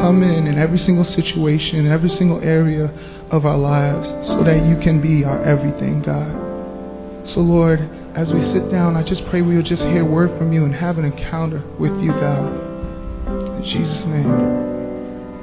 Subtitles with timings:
[0.00, 2.86] come in in every single situation, in every single area
[3.30, 7.28] of our lives, so that you can be our everything, God.
[7.28, 7.80] So, Lord,
[8.14, 10.96] as we sit down, I just pray we'll just hear word from you and have
[10.96, 13.56] an encounter with you, God.
[13.58, 14.30] In Jesus' name,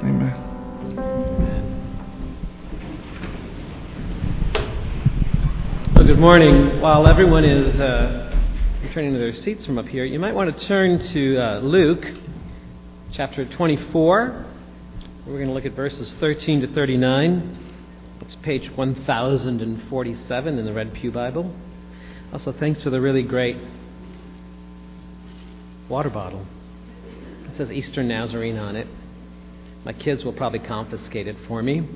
[0.02, 0.34] amen.
[6.04, 6.80] Good morning.
[6.80, 8.34] While everyone is uh,
[8.82, 12.04] returning to their seats from up here, you might want to turn to uh, Luke
[13.12, 14.46] chapter 24.
[15.28, 17.58] We're going to look at verses 13 to 39.
[18.22, 21.54] It's page 1047 in the Red Pew Bible.
[22.32, 23.58] Also, thanks for the really great
[25.86, 26.46] water bottle.
[27.44, 28.86] It says Eastern Nazarene on it.
[29.84, 31.86] My kids will probably confiscate it for me.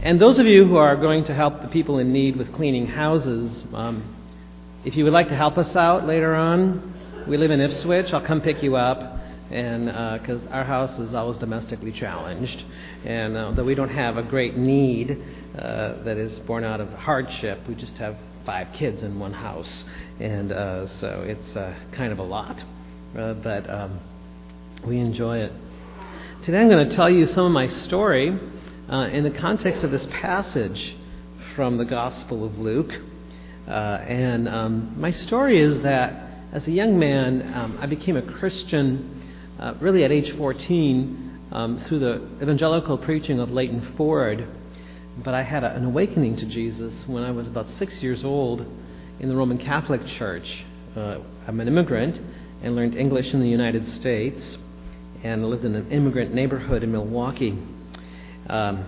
[0.00, 2.86] And those of you who are going to help the people in need with cleaning
[2.86, 4.14] houses, um,
[4.84, 8.12] if you would like to help us out later on, we live in Ipswich.
[8.12, 9.09] I'll come pick you up
[9.50, 12.62] and because uh, our house is always domestically challenged,
[13.04, 15.10] and uh, though we don't have a great need
[15.58, 18.16] uh, that is born out of hardship, we just have
[18.46, 19.84] five kids in one house,
[20.20, 22.62] and uh, so it's uh, kind of a lot,
[23.18, 23.98] uh, but um,
[24.86, 25.52] we enjoy it.
[26.44, 30.06] Today I'm going to tell you some of my story in the context of this
[30.06, 30.96] passage
[31.54, 32.92] from the Gospel of Luke,
[33.66, 39.19] and um, my story is that as a young man, um, I became a Christian
[39.60, 44.48] uh, really at age 14 um, through the evangelical preaching of Leighton Ford.
[45.22, 48.66] But I had a, an awakening to Jesus when I was about six years old
[49.18, 50.64] in the Roman Catholic Church.
[50.96, 52.18] Uh, I'm an immigrant
[52.62, 54.56] and learned English in the United States
[55.22, 57.58] and lived in an immigrant neighborhood in Milwaukee.
[58.48, 58.86] Um,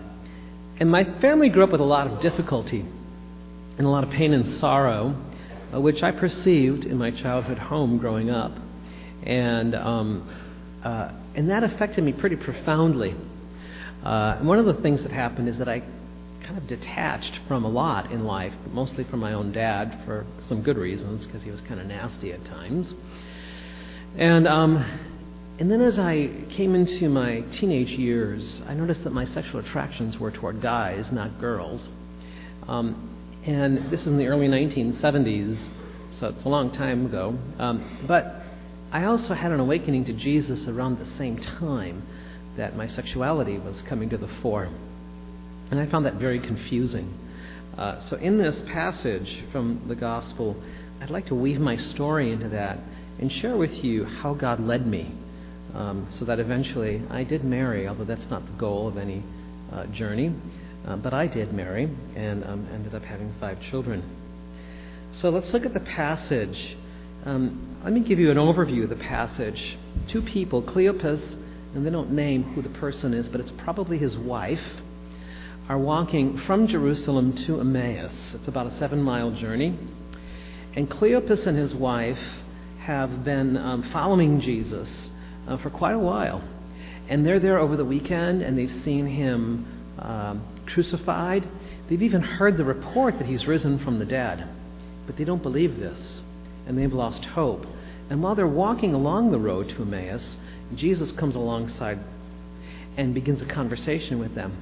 [0.81, 2.81] and my family grew up with a lot of difficulty
[3.77, 5.15] and a lot of pain and sorrow,
[5.75, 8.53] uh, which I perceived in my childhood home growing up.
[9.25, 10.42] And um,
[10.85, 13.15] uh, and that affected me pretty profoundly.
[14.05, 15.83] Uh, and one of the things that happened is that I
[16.43, 20.63] kind of detached from a lot in life, mostly from my own dad for some
[20.63, 22.95] good reasons, because he was kind of nasty at times.
[24.17, 24.85] And um,
[25.59, 30.19] and then as I came into my teenage years, I noticed that my sexual attractions
[30.19, 31.89] were toward guys, not girls.
[32.67, 33.11] Um,
[33.45, 35.69] and this is in the early 1970s,
[36.11, 37.39] so it's a long time ago.
[37.59, 38.42] Um, but
[38.93, 42.07] I also had an awakening to Jesus around the same time
[42.59, 44.69] that my sexuality was coming to the fore.
[45.71, 47.19] And I found that very confusing.
[47.79, 50.63] Uh, so, in this passage from the Gospel,
[51.01, 52.79] I'd like to weave my story into that
[53.19, 55.11] and share with you how God led me
[55.75, 59.23] um, so that eventually I did marry, although that's not the goal of any
[59.73, 60.35] uh, journey.
[60.87, 64.05] Uh, but I did marry and um, ended up having five children.
[65.13, 66.77] So, let's look at the passage
[67.25, 69.79] um, let me give you an overview of the passage.
[70.09, 71.23] Two people, Cleopas,
[71.75, 74.61] and they don't name who the person is, but it's probably his wife,
[75.69, 78.35] are walking from Jerusalem to Emmaus.
[78.35, 79.79] It's about a seven mile journey.
[80.75, 82.19] And Cleopas and his wife
[82.81, 85.11] have been um, following Jesus
[85.47, 86.43] uh, for quite a while.
[87.09, 89.67] And they're there over the weekend and they've seen him
[89.99, 91.49] um, crucified.
[91.89, 94.49] They've even heard the report that he's risen from the dead.
[95.07, 96.23] But they don't believe this
[96.73, 97.67] and they've lost hope.
[98.09, 100.39] And while they're walking along the road to Emmaus,
[100.75, 101.99] Jesus comes alongside
[102.97, 104.57] and begins a conversation with them.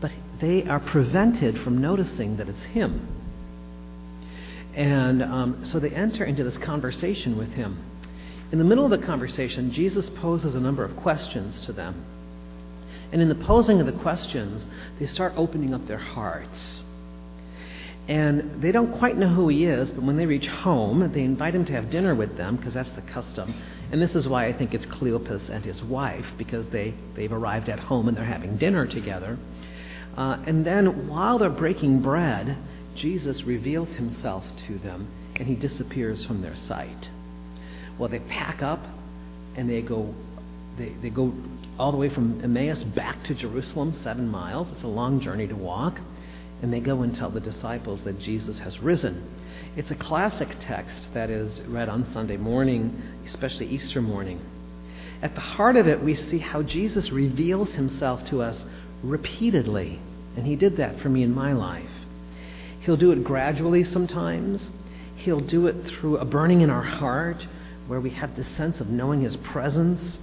[0.00, 0.10] But
[0.40, 3.06] they are prevented from noticing that it's him.
[4.74, 7.80] And um, so they enter into this conversation with him.
[8.50, 12.04] In the middle of the conversation, Jesus poses a number of questions to them.
[13.12, 14.66] And in the posing of the questions,
[14.98, 16.82] they start opening up their hearts.
[18.06, 21.54] And they don't quite know who he is, but when they reach home, they invite
[21.54, 23.54] him to have dinner with them because that's the custom.
[23.90, 27.70] And this is why I think it's Cleopas and his wife because they, they've arrived
[27.70, 29.38] at home and they're having dinner together.
[30.16, 32.58] Uh, and then while they're breaking bread,
[32.94, 37.08] Jesus reveals himself to them and he disappears from their sight.
[37.98, 38.84] Well, they pack up
[39.56, 40.14] and they go,
[40.76, 41.32] they, they go
[41.78, 44.68] all the way from Emmaus back to Jerusalem, seven miles.
[44.72, 45.98] It's a long journey to walk
[46.64, 49.22] and they go and tell the disciples that Jesus has risen.
[49.76, 54.40] It's a classic text that is read on Sunday morning, especially Easter morning.
[55.20, 58.64] At the heart of it, we see how Jesus reveals himself to us
[59.02, 60.00] repeatedly,
[60.38, 62.06] and he did that for me in my life.
[62.80, 64.66] He'll do it gradually sometimes,
[65.16, 67.46] he'll do it through a burning in our heart
[67.88, 70.18] where we have this sense of knowing his presence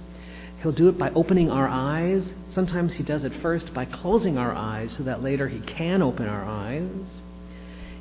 [0.62, 2.24] He'll do it by opening our eyes.
[2.50, 6.28] Sometimes He does it first by closing our eyes so that later He can open
[6.28, 6.90] our eyes.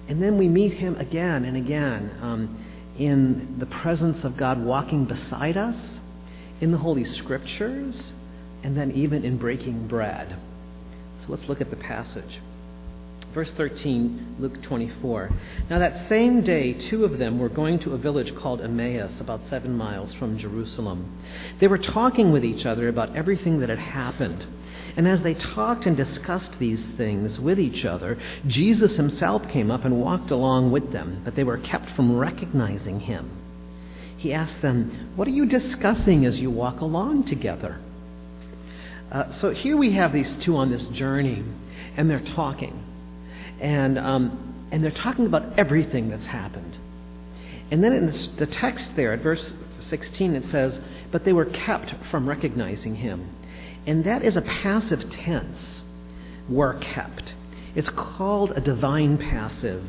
[0.08, 2.66] And then we meet Him again and again um,
[2.98, 6.00] in the presence of God walking beside us,
[6.60, 8.12] in the Holy Scriptures,
[8.64, 10.36] and then even in breaking bread.
[11.22, 12.40] So let's look at the passage.
[13.34, 15.32] Verse 13, Luke 24.
[15.70, 19.48] Now that same day, two of them were going to a village called Emmaus, about
[19.50, 21.18] seven miles from Jerusalem.
[21.62, 24.46] They were talking with each other about everything that had happened.
[24.98, 28.18] And as they talked and discussed these things with each other,
[28.48, 33.00] Jesus himself came up and walked along with them, but they were kept from recognizing
[33.00, 33.32] him.
[34.18, 37.80] He asked them, What are you discussing as you walk along together?
[39.10, 41.44] Uh, so here we have these two on this journey,
[41.96, 42.91] and they're talking.
[43.62, 46.78] And, um, and they're talking about everything that's happened.
[47.70, 50.80] And then in the text there, at verse 16, it says,
[51.12, 53.30] But they were kept from recognizing him.
[53.86, 55.84] And that is a passive tense,
[56.50, 57.34] were kept.
[57.76, 59.86] It's called a divine passive.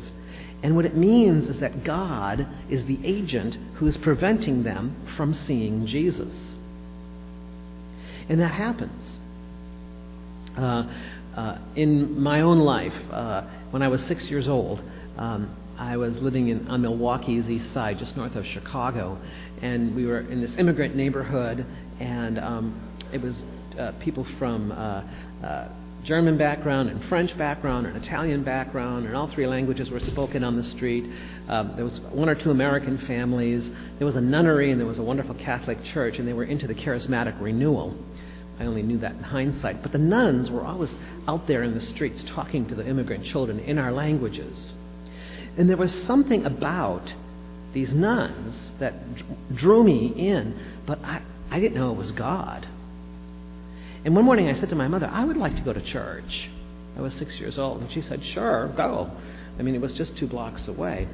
[0.61, 5.33] And what it means is that God is the agent who is preventing them from
[5.33, 6.53] seeing Jesus.
[8.29, 9.19] And that happens.
[10.57, 10.87] Uh,
[11.35, 13.43] uh, in my own life, uh,
[13.73, 14.83] when I was six years old,
[15.17, 15.49] um,
[15.79, 19.17] I was living in, on Milwaukee's east side, just north of Chicago,
[19.63, 21.65] and we were in this immigrant neighborhood,
[21.99, 22.79] and um,
[23.11, 23.41] it was
[23.79, 25.03] uh, people from uh,
[25.43, 25.69] uh,
[26.03, 30.55] German background and French background and Italian background, and all three languages were spoken on
[30.55, 31.05] the street.
[31.47, 33.67] Um, there was one or two American families.
[33.97, 36.67] There was a nunnery, and there was a wonderful Catholic church, and they were into
[36.67, 37.97] the charismatic renewal.
[38.59, 39.81] I only knew that in hindsight.
[39.81, 40.93] But the nuns were always
[41.27, 44.73] out there in the streets talking to the immigrant children in our languages.
[45.57, 47.13] And there was something about
[47.73, 48.93] these nuns that
[49.55, 52.67] drew me in, but I, I didn't know it was God.
[54.05, 56.49] And one morning I said to my mother, I would like to go to church.
[56.97, 57.81] I was six years old.
[57.81, 59.09] And she said, Sure, go.
[59.57, 61.07] I mean, it was just two blocks away.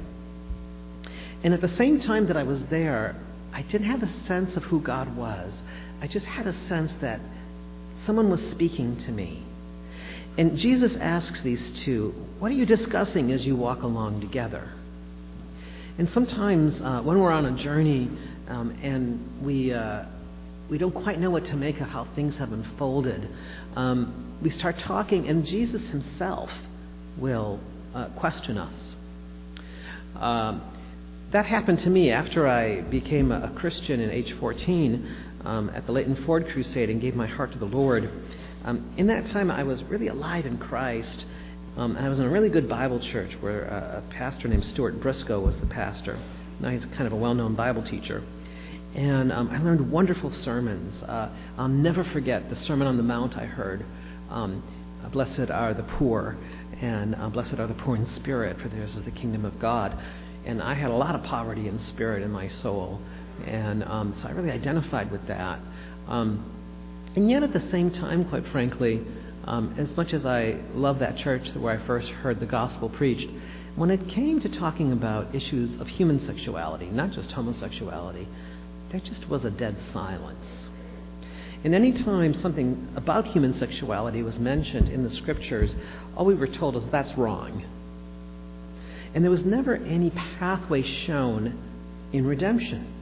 [1.44, 3.16] And at the same time that I was there,
[3.54, 5.54] I didn't have a sense of who God was.
[6.02, 7.20] I just had a sense that
[8.06, 9.44] someone was speaking to me.
[10.40, 14.72] And Jesus asks these two, What are you discussing as you walk along together?
[15.98, 18.10] And sometimes uh, when we're on a journey
[18.48, 20.06] um, and we, uh,
[20.70, 23.28] we don't quite know what to make of how things have unfolded,
[23.76, 26.54] um, we start talking, and Jesus himself
[27.18, 27.60] will
[27.94, 28.96] uh, question us.
[30.16, 30.62] Um,
[31.34, 35.92] that happened to me after I became a Christian in age 14 um, at the
[35.92, 38.10] Leighton Ford Crusade and gave my heart to the Lord.
[38.66, 41.26] Um, in that time, I was really alive in Christ.
[41.78, 44.66] Um, and I was in a really good Bible church where a, a pastor named
[44.66, 46.20] Stuart Briscoe was the pastor.
[46.60, 48.24] Now he's kind of a well known Bible teacher.
[48.96, 51.02] And um, I learned wonderful sermons.
[51.04, 53.86] Uh, I'll never forget the Sermon on the Mount I heard.
[54.30, 54.64] Um,
[55.12, 56.38] blessed are the poor,
[56.82, 59.98] and uh, blessed are the poor in spirit, for theirs is the kingdom of God.
[60.46, 63.00] And I had a lot of poverty in spirit in my soul.
[63.46, 65.60] And um, so I really identified with that.
[66.08, 66.44] Um,
[67.16, 69.06] and yet, at the same time, quite frankly,
[69.46, 73.30] um, as much as I love that church where I first heard the gospel preached,
[73.76, 78.28] when it came to talking about issues of human sexuality, not just homosexuality,
[78.92, 80.68] there just was a dead silence.
[81.64, 85.74] And any time something about human sexuality was mentioned in the scriptures,
[86.16, 87.66] all we were told is that's wrong.
[89.14, 91.58] And there was never any pathway shown
[92.14, 92.99] in redemption.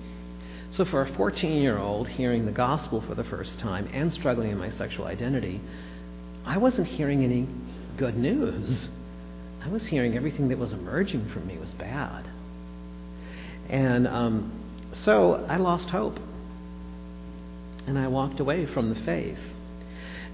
[0.77, 4.51] So, for a 14 year old hearing the gospel for the first time and struggling
[4.51, 5.59] in my sexual identity,
[6.45, 7.47] I wasn't hearing any
[7.97, 8.87] good news.
[9.65, 12.29] I was hearing everything that was emerging from me was bad.
[13.69, 14.51] And um,
[14.93, 16.19] so I lost hope.
[17.87, 19.39] And I walked away from the faith.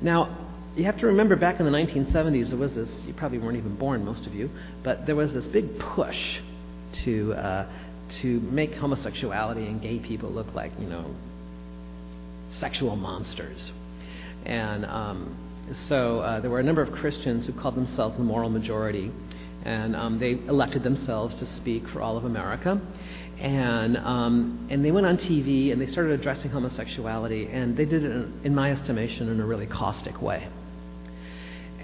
[0.01, 3.57] Now, you have to remember back in the 1970s, there was this, you probably weren't
[3.57, 4.49] even born, most of you,
[4.83, 6.41] but there was this big push
[7.05, 7.33] to.
[7.33, 7.69] Uh,
[8.09, 11.13] to make homosexuality and gay people look like, you know,
[12.49, 13.71] sexual monsters.
[14.45, 15.35] And um,
[15.73, 19.11] so uh, there were a number of Christians who called themselves the moral majority,
[19.63, 22.79] and um, they elected themselves to speak for all of America.
[23.39, 28.03] And, um, and they went on TV and they started addressing homosexuality, and they did
[28.03, 30.47] it, in, in my estimation, in a really caustic way.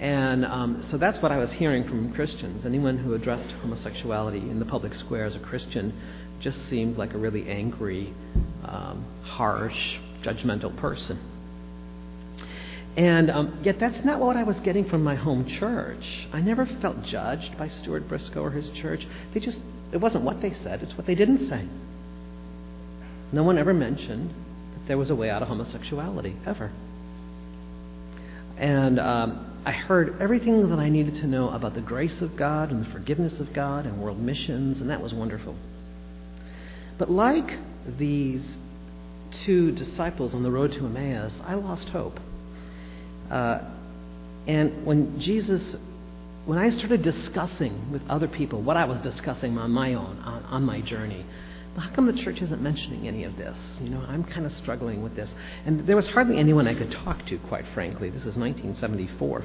[0.00, 2.64] And um, so that's what I was hearing from Christians.
[2.64, 5.92] Anyone who addressed homosexuality in the public square as a Christian
[6.40, 8.14] just seemed like a really angry,
[8.64, 11.18] um, harsh, judgmental person.
[12.96, 16.26] And um, yet, that's not what I was getting from my home church.
[16.32, 19.06] I never felt judged by Stuart Briscoe or his church.
[19.34, 19.58] They just,
[19.92, 21.66] it wasn't what they said, it's what they didn't say.
[23.32, 26.72] No one ever mentioned that there was a way out of homosexuality, ever.
[28.56, 32.70] And um, I heard everything that I needed to know about the grace of God
[32.70, 35.54] and the forgiveness of God and world missions, and that was wonderful.
[36.98, 37.58] But like
[37.98, 38.42] these
[39.44, 42.18] two disciples on the road to Emmaus, I lost hope.
[43.30, 43.60] Uh,
[44.46, 45.76] and when Jesus,
[46.46, 50.42] when I started discussing with other people what I was discussing on my own, on,
[50.44, 51.24] on my journey,
[51.80, 53.56] how come the church isn't mentioning any of this?
[53.82, 55.32] You know, I'm kind of struggling with this.
[55.64, 58.10] And there was hardly anyone I could talk to, quite frankly.
[58.10, 59.44] This is 1974.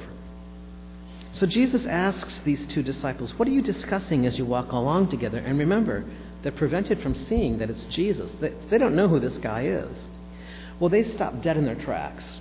[1.32, 5.38] So Jesus asks these two disciples, What are you discussing as you walk along together?
[5.38, 6.04] And remember,
[6.42, 8.30] they're prevented from seeing that it's Jesus.
[8.40, 10.06] They, they don't know who this guy is.
[10.78, 12.40] Well, they stop dead in their tracks.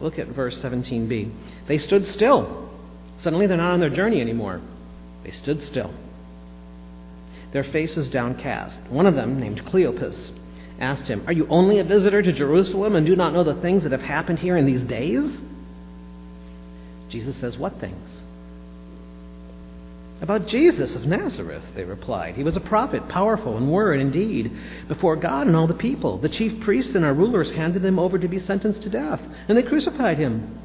[0.00, 1.32] Look at verse 17b.
[1.66, 2.70] They stood still.
[3.18, 4.60] Suddenly, they're not on their journey anymore.
[5.24, 5.92] They stood still
[7.52, 8.80] their faces downcast.
[8.88, 10.32] One of them, named Cleopas,
[10.78, 13.82] asked him, Are you only a visitor to Jerusalem and do not know the things
[13.82, 15.40] that have happened here in these days?
[17.08, 18.22] Jesus says, What things?
[20.22, 22.36] About Jesus of Nazareth, they replied.
[22.36, 24.56] He was a prophet, powerful in word and deed
[24.86, 26.18] before God and all the people.
[26.18, 29.58] The chief priests and our rulers handed him over to be sentenced to death, and
[29.58, 30.60] they crucified him.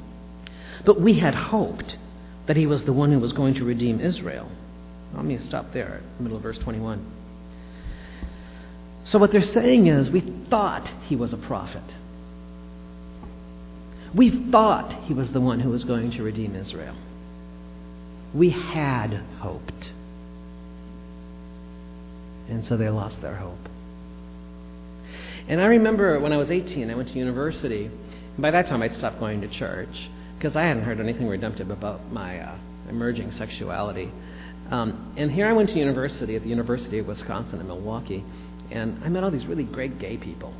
[0.85, 1.97] But we had hoped
[2.45, 4.49] that he was the one who was going to redeem Israel.
[5.13, 7.13] Let me stop there at the middle of verse 21.
[9.05, 11.83] So, what they're saying is, we thought he was a prophet.
[14.13, 16.95] We thought he was the one who was going to redeem Israel.
[18.33, 19.91] We had hoped.
[22.49, 23.69] And so they lost their hope.
[25.47, 27.89] And I remember when I was 18, I went to university.
[28.37, 32.11] By that time, I'd stopped going to church because I hadn't heard anything redemptive about
[32.11, 32.57] my uh,
[32.89, 34.11] emerging sexuality.
[34.69, 38.23] Um, and here I went to university at the University of Wisconsin in Milwaukee,
[38.69, 40.53] and I met all these really great gay people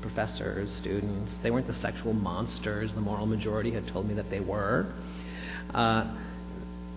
[0.00, 1.32] professors, students.
[1.42, 4.92] They weren't the sexual monsters the moral majority had told me that they were.
[5.72, 6.16] Uh,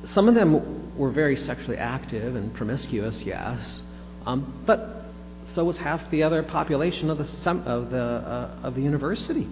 [0.06, 3.82] some of them were very sexually active and promiscuous, yes,
[4.26, 5.06] um, but
[5.54, 9.48] so was half the other population of the of the uh, of the university.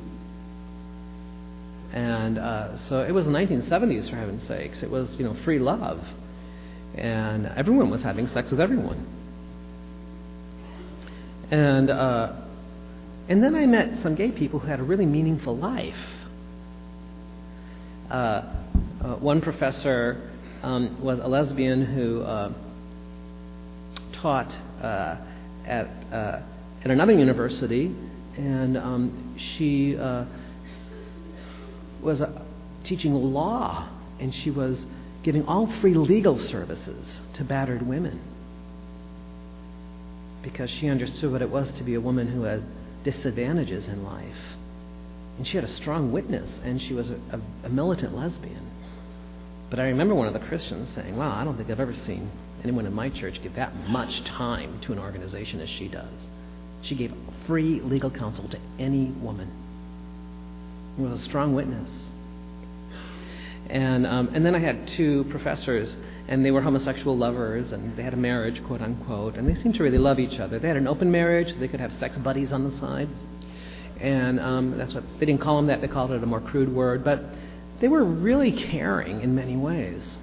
[1.94, 4.82] And uh, so it was the 1970s, for heaven's sakes.
[4.82, 6.04] It was you know free love
[6.96, 9.08] and everyone was having sex with everyone.
[11.52, 12.34] And uh,
[13.30, 15.96] and then I met some gay people who had a really meaningful life.
[18.10, 18.16] Uh,
[19.04, 20.30] uh, one professor
[20.62, 22.54] um, was a lesbian who uh,
[24.14, 25.18] taught uh,
[25.66, 26.42] at uh,
[26.84, 27.96] at another university,
[28.38, 29.96] and um, she
[32.02, 32.22] was
[32.84, 34.86] teaching law, and she was
[35.24, 38.20] giving all free legal services to battered women
[40.44, 42.62] because she understood what it was to be a woman who had
[43.04, 44.58] disadvantages in life.
[45.38, 48.70] And she had a strong witness, and she was a, a, a militant lesbian.
[49.70, 52.30] But I remember one of the Christians saying, Wow, I don't think I've ever seen
[52.64, 56.14] anyone in my church give that much time to an organization as she does.
[56.84, 57.14] She gave
[57.48, 59.52] free legal counsel to any woman.
[61.00, 61.92] It was a strong witness.
[63.70, 65.96] And, um, and then I had two professors,
[66.28, 69.76] and they were homosexual lovers, and they had a marriage, quote unquote, and they seemed
[69.76, 70.60] to really love each other.
[70.60, 73.10] They had an open marriage, they could have sex buddies on the side.
[74.00, 76.74] And um, that's what they didn't call them that, they called it a more crude
[76.74, 77.24] word, but
[77.80, 80.18] they were really caring in many ways.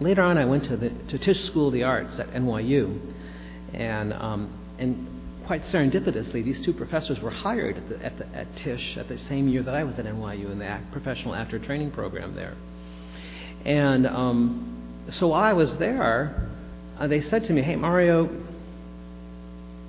[0.00, 2.98] Later on, I went to the to Tisch School of the Arts at NYU,
[3.74, 5.06] and um, and
[5.46, 9.18] quite serendipitously, these two professors were hired at, the, at, the, at Tisch at the
[9.18, 12.54] same year that I was at NYU in the professional actor training program there.
[13.64, 16.48] And um, so while I was there,
[16.98, 18.24] uh, they said to me, Hey, Mario,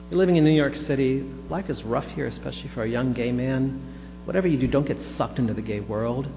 [0.09, 1.21] you're living in New York City.
[1.49, 3.97] Life is rough here, especially for a young gay man.
[4.25, 6.27] Whatever you do, don't get sucked into the gay world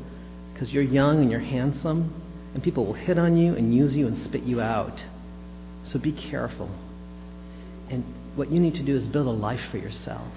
[0.52, 2.12] because you're young and you're handsome,
[2.54, 5.02] and people will hit on you and use you and spit you out.
[5.82, 6.70] So be careful.
[7.90, 8.04] And
[8.36, 10.32] what you need to do is build a life for yourself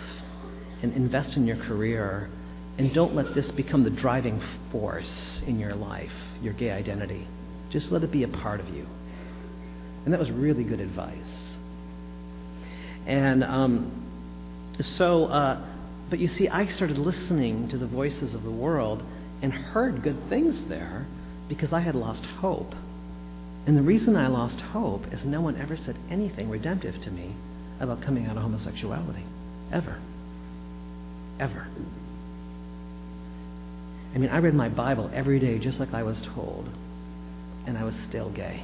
[0.82, 2.30] and invest in your career.
[2.78, 6.12] And don't let this become the driving force in your life,
[6.42, 7.28] your gay identity.
[7.72, 8.86] Just let it be a part of you.
[10.06, 11.56] And that was really good advice.
[13.08, 13.92] And um,
[14.80, 15.66] so, uh,
[16.10, 19.04] but you see, I started listening to the voices of the world
[19.42, 21.08] and heard good things there
[21.50, 22.76] because I had lost hope.
[23.66, 27.36] And the reason I lost hope is no one ever said anything redemptive to me
[27.80, 29.24] about coming out of homosexuality.
[29.72, 30.00] Ever.
[31.40, 31.68] Ever.
[34.16, 36.70] I mean, I read my Bible every day just like I was told,
[37.66, 38.64] and I was still gay.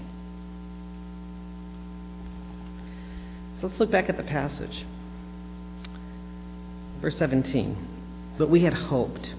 [3.60, 4.86] So let's look back at the passage.
[7.02, 7.78] Verse 17.
[8.38, 9.34] But we had hoped.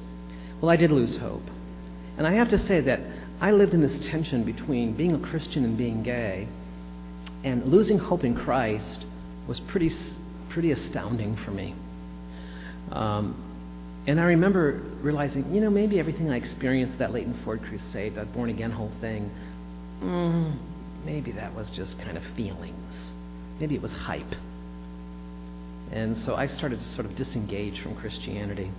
[0.60, 1.42] Well, I did lose hope.
[2.16, 3.00] And I have to say that
[3.40, 6.48] I lived in this tension between being a Christian and being gay,
[7.42, 9.04] and losing hope in Christ
[9.46, 9.90] was pretty,
[10.50, 11.74] pretty astounding for me.
[12.92, 13.34] Um,
[14.06, 18.34] And I remember realizing, you know, maybe everything I experienced that Leighton Ford crusade, that
[18.34, 19.30] born again whole thing,
[20.02, 20.56] mm,
[21.06, 23.12] maybe that was just kind of feelings.
[23.58, 24.34] Maybe it was hype.
[25.90, 28.70] And so I started to sort of disengage from Christianity.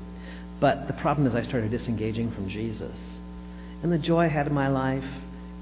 [0.59, 2.99] But the problem is, I started disengaging from Jesus.
[3.81, 5.09] And the joy I had in my life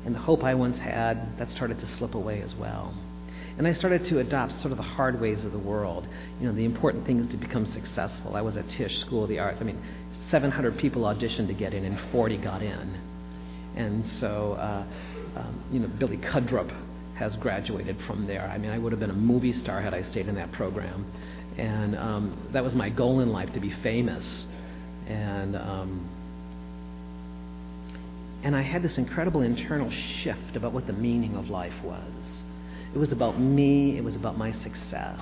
[0.05, 2.93] and the hope I once had, that started to slip away as well.
[3.57, 6.07] And I started to adopt sort of the hard ways of the world.
[6.39, 8.35] You know, the important things to become successful.
[8.35, 9.59] I was at Tisch School of the Arts.
[9.61, 9.81] I mean,
[10.29, 12.99] 700 people auditioned to get in, and 40 got in.
[13.75, 14.83] And so, uh,
[15.39, 16.69] um, you know, Billy Crudup
[17.15, 18.49] has graduated from there.
[18.51, 21.05] I mean, I would have been a movie star had I stayed in that program.
[21.57, 24.47] And um, that was my goal in life to be famous.
[25.07, 26.09] And um,
[28.43, 32.43] and I had this incredible internal shift about what the meaning of life was.
[32.93, 35.19] It was about me, it was about my success,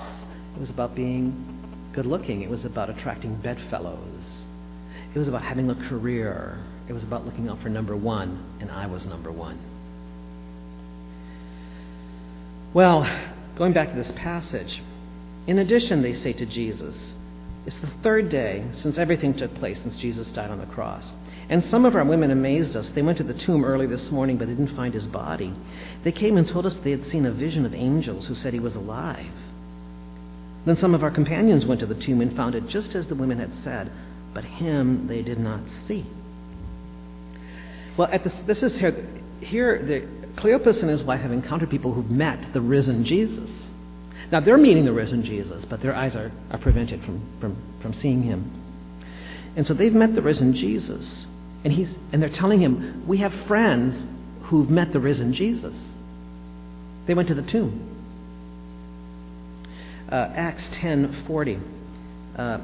[0.54, 4.44] it was about being good looking, it was about attracting bedfellows,
[5.14, 8.70] it was about having a career, it was about looking out for number one, and
[8.70, 9.58] I was number one.
[12.74, 13.04] Well,
[13.56, 14.82] going back to this passage,
[15.46, 17.14] in addition, they say to Jesus,
[17.66, 21.04] it's the third day since everything took place, since Jesus died on the cross.
[21.52, 22.88] And some of our women amazed us.
[22.94, 25.52] They went to the tomb early this morning, but they didn't find his body.
[26.02, 28.58] They came and told us they had seen a vision of angels who said he
[28.58, 29.30] was alive.
[30.64, 33.14] Then some of our companions went to the tomb and found it just as the
[33.14, 33.92] women had said,
[34.32, 36.06] but him they did not see.
[37.98, 39.06] Well, at this, this is here.
[39.40, 43.50] Here, the, Cleopas and his wife have encountered people who've met the risen Jesus.
[44.30, 47.92] Now, they're meeting the risen Jesus, but their eyes are, are prevented from, from, from
[47.92, 48.50] seeing him.
[49.54, 51.26] And so they've met the risen Jesus.
[51.64, 54.06] And, he's, and they're telling him, We have friends
[54.44, 55.74] who've met the risen Jesus.
[57.06, 57.88] They went to the tomb.
[60.10, 61.60] Uh, Acts 10:40.
[62.36, 62.58] Uh,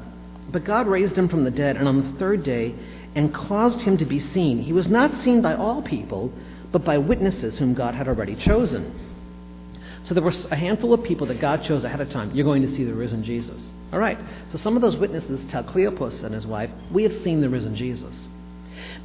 [0.51, 2.73] but God raised him from the dead, and on the third day,
[3.15, 4.59] and caused him to be seen.
[4.61, 6.31] He was not seen by all people,
[6.71, 8.93] but by witnesses whom God had already chosen.
[10.03, 12.31] So there were a handful of people that God chose ahead of time.
[12.33, 13.63] You're going to see the risen Jesus.
[13.91, 14.17] All right.
[14.51, 17.75] So some of those witnesses tell Cleopas and his wife, We have seen the risen
[17.75, 18.15] Jesus.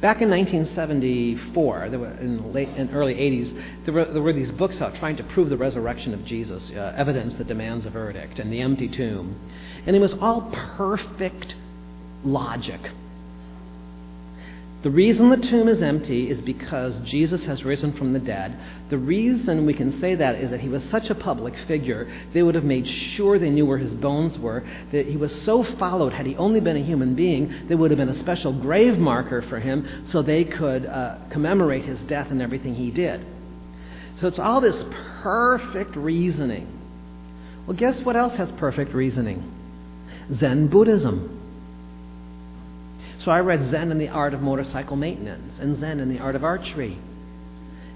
[0.01, 4.51] Back in 1974, there in the late and early 80s, there were, there were these
[4.51, 8.39] books out trying to prove the resurrection of Jesus, uh, evidence that demands a verdict,
[8.39, 9.39] and the empty tomb.
[9.85, 11.55] And it was all perfect
[12.23, 12.81] logic.
[14.85, 18.55] The reason the tomb is empty is because Jesus has risen from the dead.
[18.91, 22.43] The reason we can say that is that he was such a public figure, they
[22.43, 26.13] would have made sure they knew where his bones were, that he was so followed.
[26.13, 29.41] Had he only been a human being, there would have been a special grave marker
[29.41, 33.25] for him so they could uh, commemorate his death and everything he did.
[34.17, 34.85] So it's all this
[35.23, 36.67] perfect reasoning.
[37.65, 39.51] Well, guess what else has perfect reasoning?
[40.31, 41.34] Zen Buddhism.
[43.19, 46.35] So I read Zen and the Art of Motorcycle Maintenance and Zen and the Art
[46.35, 46.99] of Archery.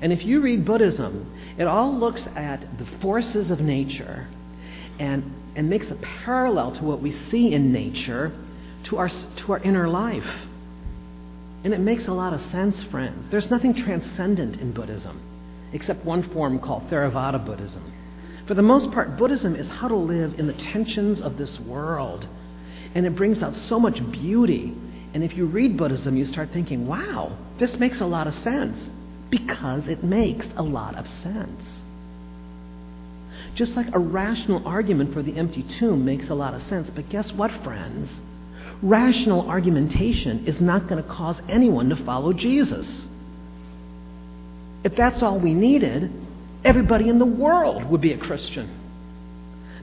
[0.01, 4.27] And if you read Buddhism, it all looks at the forces of nature
[4.97, 8.31] and, and makes a parallel to what we see in nature
[8.85, 10.47] to our, to our inner life.
[11.63, 13.29] And it makes a lot of sense, friends.
[13.29, 15.21] There's nothing transcendent in Buddhism
[15.73, 17.93] except one form called Theravada Buddhism.
[18.47, 22.27] For the most part, Buddhism is how to live in the tensions of this world.
[22.95, 24.75] And it brings out so much beauty
[25.13, 28.89] and if you read Buddhism, you start thinking, wow, this makes a lot of sense.
[29.29, 31.63] Because it makes a lot of sense.
[33.55, 36.89] Just like a rational argument for the empty tomb makes a lot of sense.
[36.89, 38.09] But guess what, friends?
[38.81, 43.05] Rational argumentation is not going to cause anyone to follow Jesus.
[44.83, 46.11] If that's all we needed,
[46.63, 48.78] everybody in the world would be a Christian.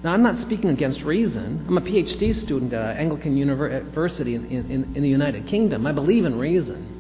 [0.04, 1.64] Now, I'm not speaking against reason.
[1.66, 5.86] I'm a PhD student at Anglican University in, in, in the United Kingdom.
[5.86, 6.92] I believe in reason.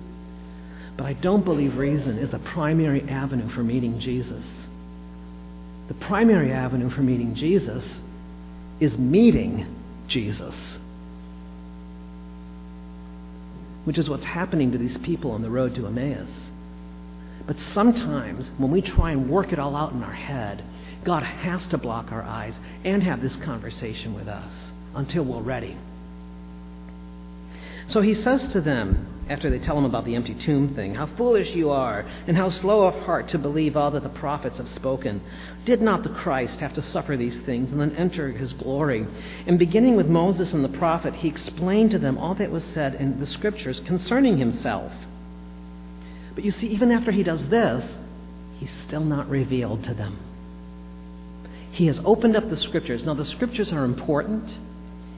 [0.96, 4.46] But I don't believe reason is the primary avenue for meeting Jesus.
[5.88, 8.00] The primary avenue for meeting Jesus
[8.80, 9.66] is meeting
[10.08, 10.54] Jesus.
[13.84, 16.30] Which is what's happening to these people on the road to Emmaus.
[17.46, 20.64] But sometimes, when we try and work it all out in our head,
[21.06, 25.78] God has to block our eyes and have this conversation with us until we're ready.
[27.86, 31.06] So he says to them, after they tell him about the empty tomb thing, How
[31.06, 34.68] foolish you are, and how slow of heart to believe all that the prophets have
[34.70, 35.20] spoken.
[35.64, 39.06] Did not the Christ have to suffer these things and then enter his glory?
[39.46, 42.96] And beginning with Moses and the prophet, he explained to them all that was said
[42.96, 44.92] in the scriptures concerning himself.
[46.34, 47.96] But you see, even after he does this,
[48.58, 50.18] he's still not revealed to them.
[51.76, 53.04] He has opened up the scriptures.
[53.04, 54.56] Now, the scriptures are important,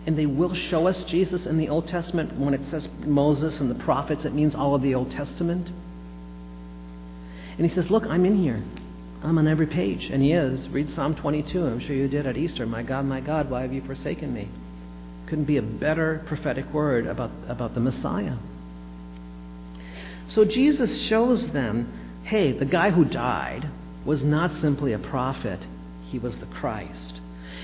[0.07, 2.37] and they will show us Jesus in the Old Testament.
[2.37, 5.71] When it says Moses and the prophets, it means all of the Old Testament.
[7.57, 8.61] And he says, Look, I'm in here.
[9.23, 10.07] I'm on every page.
[10.07, 10.69] And he is.
[10.71, 11.65] Read Psalm 22.
[11.65, 12.67] I'm sure you did at Easter.
[12.67, 14.49] My God, my God, why have you forsaken me?
[15.27, 18.35] Couldn't be a better prophetic word about, about the Messiah.
[20.27, 21.93] So Jesus shows them
[22.25, 23.71] hey, the guy who died
[24.05, 25.65] was not simply a prophet,
[26.11, 27.21] he was the Christ.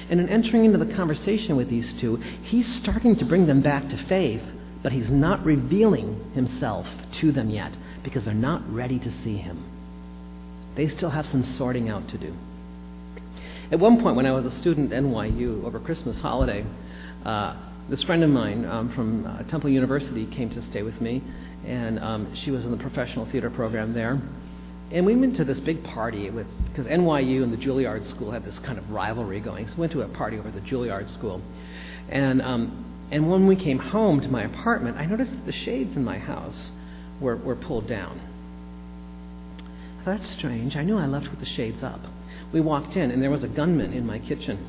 [0.08, 3.88] And in entering into the conversation with these two, he's starting to bring them back
[3.88, 4.42] to faith,
[4.82, 9.64] but he's not revealing himself to them yet because they're not ready to see him.
[10.76, 12.34] They still have some sorting out to do.
[13.70, 16.66] At one point, when I was a student at NYU over Christmas holiday,
[17.24, 17.56] uh,
[17.88, 21.22] this friend of mine um, from uh, Temple University came to stay with me,
[21.64, 24.20] and um, she was in the professional theater program there.
[24.94, 28.44] And we went to this big party with because NYU and the Juilliard School had
[28.44, 29.66] this kind of rivalry going.
[29.66, 31.42] So we went to a party over at the Juilliard School,
[32.08, 35.96] and um, and when we came home to my apartment, I noticed that the shades
[35.96, 36.70] in my house
[37.20, 38.20] were were pulled down.
[40.04, 40.76] That's strange.
[40.76, 42.00] I knew I left with the shades up.
[42.52, 44.64] We walked in, and there was a gunman in my kitchen.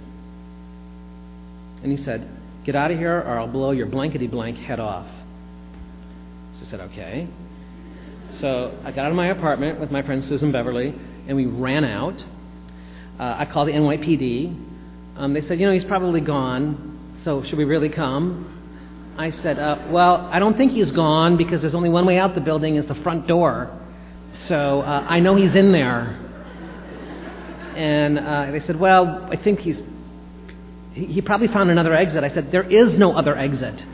[1.83, 2.27] And he said,
[2.63, 5.07] Get out of here, or I'll blow your blankety blank head off.
[6.53, 7.27] So I said, Okay.
[8.39, 10.93] So I got out of my apartment with my friend Susan Beverly,
[11.27, 12.21] and we ran out.
[13.17, 15.15] Uh, I called the NYPD.
[15.15, 19.13] Um, they said, You know, he's probably gone, so should we really come?
[19.17, 22.35] I said, uh, Well, I don't think he's gone because there's only one way out
[22.35, 23.71] the building is the front door.
[24.47, 26.19] So uh, I know he's in there.
[27.77, 29.79] And uh, they said, Well, I think he's.
[30.91, 32.23] He probably found another exit.
[32.25, 33.85] I said, There is no other exit.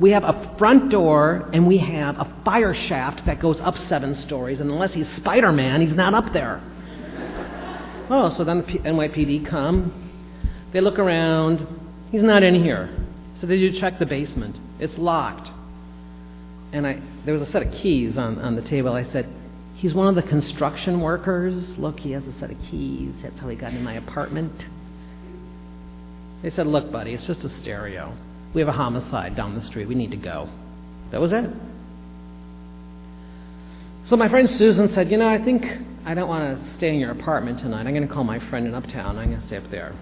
[0.00, 4.14] We have a front door and we have a fire shaft that goes up seven
[4.14, 4.60] stories.
[4.60, 6.60] And unless he's Spider Man, he's not up there.
[8.10, 9.92] oh, so then the NYPD come.
[10.72, 11.66] They look around.
[12.10, 12.90] He's not in here.
[13.40, 14.58] So they do check the basement.
[14.78, 15.50] It's locked.
[16.72, 18.92] And I, there was a set of keys on, on the table.
[18.92, 19.28] I said,
[19.74, 21.76] He's one of the construction workers.
[21.76, 23.14] Look, he has a set of keys.
[23.20, 24.64] That's how he got in my apartment.
[26.42, 28.16] They said, Look, buddy, it's just a stereo.
[28.54, 29.88] We have a homicide down the street.
[29.88, 30.48] We need to go.
[31.10, 31.50] That was it.
[34.04, 35.64] So my friend Susan said, You know, I think
[36.04, 37.86] I don't want to stay in your apartment tonight.
[37.86, 39.16] I'm going to call my friend in Uptown.
[39.16, 39.94] I'm going to stay up there.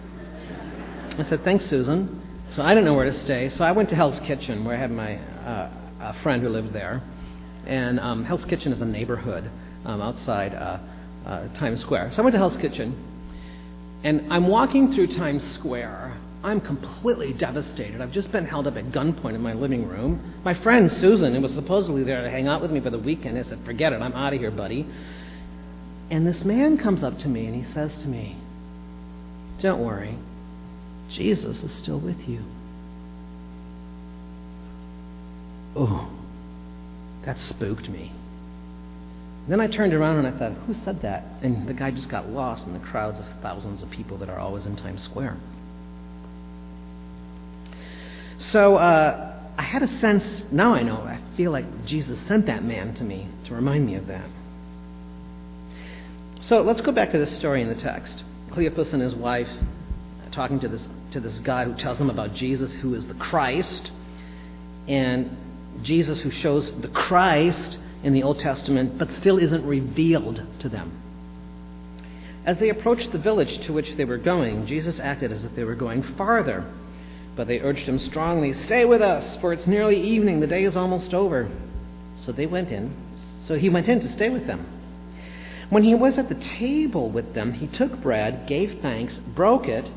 [1.18, 2.22] I said, Thanks, Susan.
[2.50, 3.48] So I didn't know where to stay.
[3.50, 7.02] So I went to Hell's Kitchen, where I had my uh, friend who lived there.
[7.66, 9.48] And um, Hell's Kitchen is a neighborhood
[9.84, 10.78] um, outside uh,
[11.26, 12.12] uh, Times Square.
[12.14, 12.96] So I went to Hell's Kitchen,
[14.02, 15.99] and I'm walking through Times Square.
[16.42, 18.00] I'm completely devastated.
[18.00, 20.34] I've just been held up at gunpoint in my living room.
[20.42, 23.38] My friend Susan, who was supposedly there to hang out with me for the weekend,
[23.38, 24.86] I said, Forget it, I'm out of here, buddy.
[26.10, 28.38] And this man comes up to me and he says to me,
[29.60, 30.18] Don't worry,
[31.10, 32.42] Jesus is still with you.
[35.76, 36.10] Oh,
[37.24, 38.12] that spooked me.
[39.46, 41.24] Then I turned around and I thought, who said that?
[41.42, 44.38] And the guy just got lost in the crowds of thousands of people that are
[44.38, 45.36] always in Times Square.
[48.50, 52.64] So uh, I had a sense, now I know, I feel like Jesus sent that
[52.64, 54.28] man to me to remind me of that.
[56.40, 58.24] So let's go back to this story in the text.
[58.50, 59.48] Cleopas and his wife
[60.32, 60.82] talking to this,
[61.12, 63.92] to this guy who tells them about Jesus, who is the Christ.
[64.88, 65.36] And
[65.82, 71.00] Jesus who shows the Christ in the Old Testament, but still isn't revealed to them.
[72.44, 75.62] As they approached the village to which they were going, Jesus acted as if they
[75.62, 76.64] were going farther.
[77.40, 80.76] But they urged him strongly, Stay with us, for it's nearly evening, the day is
[80.76, 81.50] almost over.
[82.16, 82.94] So they went in.
[83.46, 84.66] So he went in to stay with them.
[85.70, 89.90] When he was at the table with them, he took bread, gave thanks, broke it,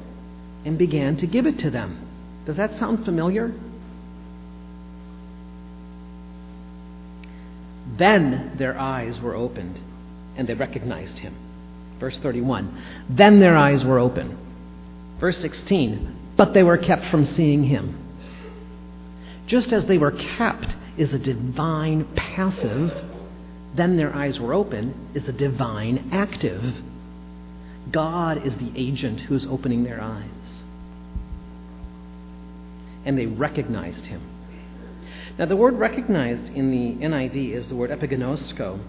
[0.64, 2.08] and began to give it to them.
[2.46, 3.54] Does that sound familiar?
[7.98, 9.82] Then their eyes were opened,
[10.38, 11.36] and they recognized him.
[12.00, 12.82] Verse 31.
[13.10, 14.38] Then their eyes were open.
[15.20, 16.22] Verse 16.
[16.36, 18.00] But they were kept from seeing him.
[19.46, 22.94] Just as they were kept is a divine passive,
[23.76, 26.76] then their eyes were open is a divine active.
[27.92, 30.64] God is the agent who's opening their eyes.
[33.06, 34.22] And they recognized him.
[35.38, 38.80] Now, the word recognized in the NIV is the word epiginosko,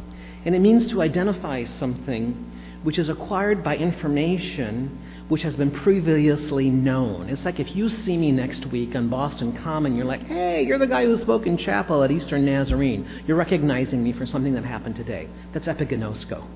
[0.44, 2.52] and it means to identify something
[2.82, 4.98] which is acquired by information
[5.28, 7.28] which has been previously known.
[7.30, 10.78] It's like if you see me next week on Boston Common, you're like, hey, you're
[10.78, 13.08] the guy who spoke in chapel at Eastern Nazarene.
[13.26, 15.28] You're recognizing me for something that happened today.
[15.52, 16.46] That's epiginosko.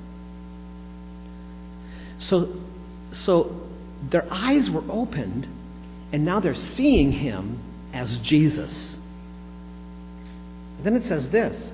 [2.21, 2.53] So,
[3.13, 3.61] so
[4.11, 5.49] their eyes were opened
[6.13, 7.59] And now they're seeing him
[7.93, 8.97] as Jesus.
[10.83, 11.73] Then it says this,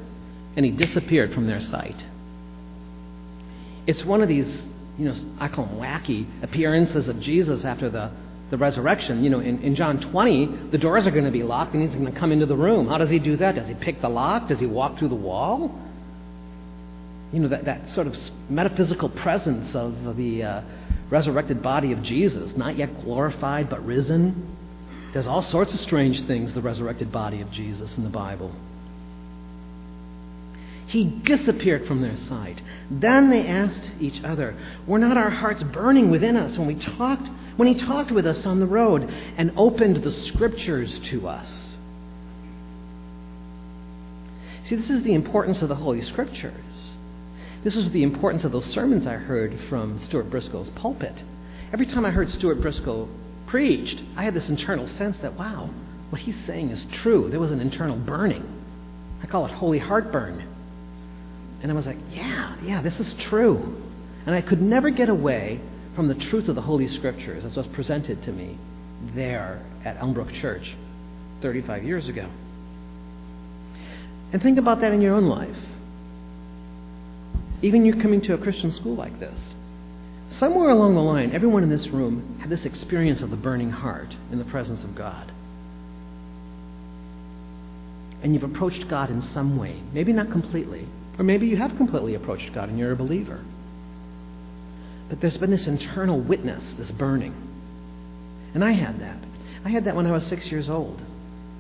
[0.57, 2.05] and he disappeared from their sight.
[3.87, 4.63] It's one of these,
[4.99, 8.11] you know, I call them wacky appearances of Jesus after the,
[8.51, 9.25] the resurrection.
[9.25, 11.93] You know, in, in John 20, the doors are going to be locked and he's
[11.93, 12.87] going to come into the room.
[12.89, 13.57] How does he do that?
[13.57, 14.49] Does he pick the lock?
[14.49, 15.77] Does he walk through the wall?
[17.33, 18.17] You know, that, that sort of
[18.49, 20.63] metaphysical presence of the uh,
[21.11, 24.57] resurrected body of Jesus, not yet glorified but risen.
[25.13, 28.53] Does all sorts of strange things, the resurrected body of Jesus in the Bible.
[30.87, 32.61] He disappeared from their sight.
[32.91, 34.55] Then they asked each other,
[34.87, 38.45] Were not our hearts burning within us when we talked when he talked with us
[38.47, 41.77] on the road and opened the scriptures to us?
[44.65, 46.91] See, this is the importance of the Holy Scriptures.
[47.63, 51.23] This is the importance of those sermons I heard from Stuart Briscoe's pulpit.
[51.73, 53.09] Every time I heard Stuart Briscoe
[53.47, 55.71] preached, I had this internal sense that, wow,
[56.11, 57.29] what he's saying is true.
[57.31, 58.63] There was an internal burning.
[59.23, 60.54] I call it holy heartburn.
[61.65, 63.83] And I was like, yeah, yeah, this is true.
[64.27, 65.63] And I could never get away
[65.97, 68.59] from the truth of the Holy Scriptures as was presented to me
[69.15, 70.77] there at Elmbrook Church
[71.41, 72.29] 35 years ago.
[74.31, 75.57] And think about that in your own life.
[77.63, 79.55] Even you're coming to a Christian school like this.
[80.29, 84.15] Somewhere along the line, everyone in this room had this experience of the burning heart
[84.31, 85.33] in the presence of God.
[88.23, 92.15] And you've approached God in some way, maybe not completely, or maybe you have completely
[92.15, 93.45] approached God and you're a believer.
[95.09, 97.35] But there's been this internal witness, this burning.
[98.55, 99.19] And I had that.
[99.65, 101.01] I had that when I was six years old.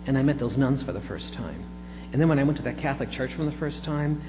[0.07, 1.65] And I met those nuns for the first time.
[2.13, 4.23] And then when I went to that Catholic church for the first time,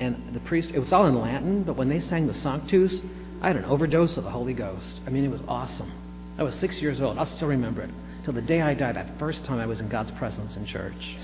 [0.00, 3.02] and the priest, it was all in Latin, but when they sang the Sanctus,
[3.42, 5.00] I had an overdose of the Holy Ghost.
[5.06, 5.92] I mean, it was awesome.
[6.38, 7.18] I was six years old.
[7.18, 7.90] I'll still remember it.
[8.24, 11.16] Till the day I died, that first time I was in God's presence in church.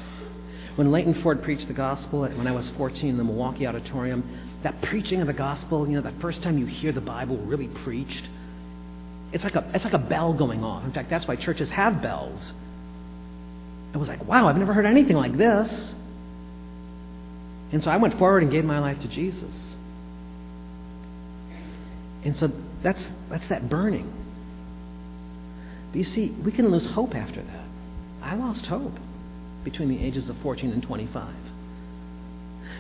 [0.77, 4.23] When Leighton Ford preached the gospel when I was 14 in the Milwaukee Auditorium,
[4.63, 7.69] that preaching of the gospel, you know, that first time you hear the Bible really
[7.69, 8.29] preached,
[9.33, 10.85] it's like a, it's like a bell going off.
[10.85, 12.53] In fact, that's why churches have bells.
[13.95, 15.93] I was like, wow, I've never heard anything like this.
[17.73, 19.55] And so I went forward and gave my life to Jesus.
[22.23, 24.13] And so that's, that's that burning.
[25.91, 27.65] But you see, we can lose hope after that.
[28.21, 28.93] I lost hope
[29.67, 31.35] between the ages of 14 and 25.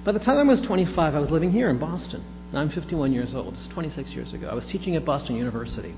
[0.04, 2.24] By the time I was 25, I was living here in Boston.
[2.52, 3.54] Now I'm 51 years old.
[3.54, 4.48] It's 26 years ago.
[4.48, 5.96] I was teaching at Boston University.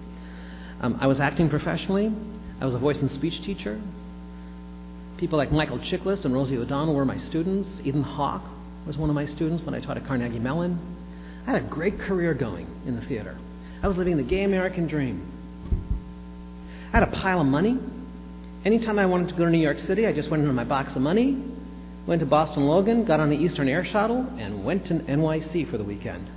[0.81, 2.11] Um, I was acting professionally.
[2.59, 3.79] I was a voice and speech teacher.
[5.19, 7.69] People like Michael Chiklis and Rosie O'Donnell were my students.
[7.85, 8.49] Ethan Hawke
[8.87, 10.81] was one of my students when I taught at Carnegie Mellon.
[11.47, 13.37] I had a great career going in the theater.
[13.83, 15.21] I was living the gay American dream.
[16.95, 17.79] I had a pile of money.
[18.65, 20.97] Anytime I wanted to go to New York City, I just went into my box
[20.97, 21.41] of money,
[22.09, 25.79] went to Boston Logan, got on the Eastern Air Shuttle, and went to NYC for
[25.79, 26.29] the weekend.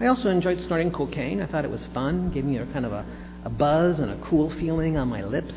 [0.00, 1.40] I also enjoyed snorting cocaine.
[1.40, 3.06] I thought it was fun, gave me a kind of a,
[3.44, 5.54] a buzz and a cool feeling on my lips,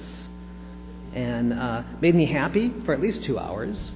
[1.15, 3.89] and uh, made me happy for at least two hours.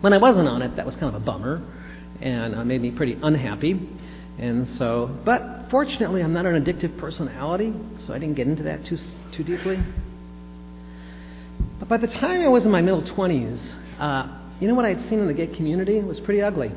[0.00, 1.62] When I wasn't on it, that was kind of a bummer,
[2.20, 3.88] and uh, made me pretty unhappy.
[4.38, 7.72] And so, but fortunately, I'm not an addictive personality,
[8.04, 8.98] so I didn't get into that too
[9.30, 9.78] too deeply.
[11.78, 15.08] But by the time I was in my middle 20s, uh, you know what I'd
[15.08, 15.98] seen in the gay community?
[15.98, 16.72] It was pretty ugly.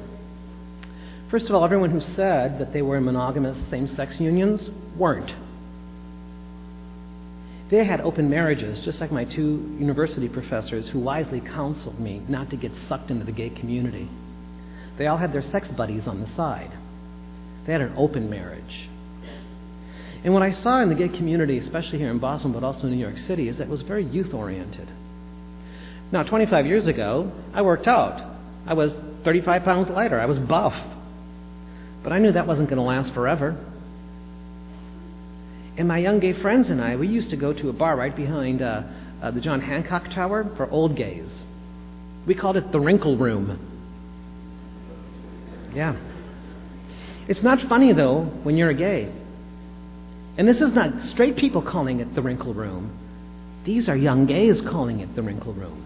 [1.31, 5.33] First of all, everyone who said that they were in monogamous same sex unions weren't.
[7.69, 12.49] They had open marriages, just like my two university professors who wisely counseled me not
[12.49, 14.09] to get sucked into the gay community.
[14.97, 16.71] They all had their sex buddies on the side.
[17.65, 18.89] They had an open marriage.
[20.23, 22.91] And what I saw in the gay community, especially here in Boston, but also in
[22.91, 24.89] New York City, is that it was very youth oriented.
[26.11, 28.21] Now, 25 years ago, I worked out.
[28.65, 30.19] I was 35 pounds lighter.
[30.19, 30.73] I was buff.
[32.03, 33.57] But I knew that wasn't going to last forever.
[35.77, 38.15] And my young gay friends and I, we used to go to a bar right
[38.15, 38.83] behind uh,
[39.21, 41.43] uh, the John Hancock Tower for old gays.
[42.27, 43.67] We called it the Wrinkle Room.
[45.73, 45.95] Yeah.
[47.27, 49.13] It's not funny, though, when you're a gay.
[50.37, 52.97] And this is not straight people calling it the wrinkle room.
[53.65, 55.85] These are young gays calling it the wrinkle room.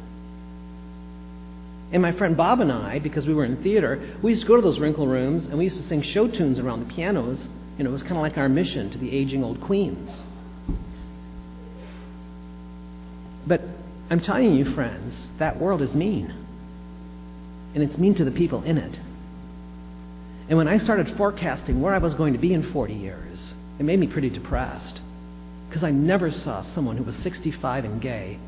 [1.91, 4.55] And my friend Bob and I, because we were in theater, we used to go
[4.55, 7.47] to those wrinkle rooms and we used to sing show tunes around the pianos.
[7.77, 10.23] You know, it was kind of like our mission to the aging old queens.
[13.45, 13.61] But
[14.09, 16.33] I'm telling you, friends, that world is mean.
[17.75, 18.99] And it's mean to the people in it.
[20.49, 23.83] And when I started forecasting where I was going to be in 40 years, it
[23.83, 25.01] made me pretty depressed
[25.67, 28.39] Because I never saw someone who was 65 and gay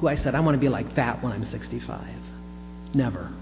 [0.00, 2.06] who I said, I want to be like that when I'm 65.
[2.94, 3.32] Never.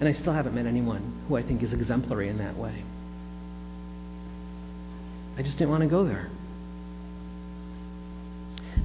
[0.00, 2.82] And I still haven't met anyone who I think is exemplary in that way.
[5.36, 6.30] I just didn't want to go there.